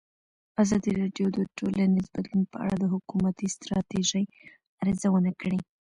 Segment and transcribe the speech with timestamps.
[0.63, 4.23] ازادي راډیو د ټولنیز بدلون په اړه د حکومتي ستراتیژۍ
[4.83, 5.59] ارزونه کړې.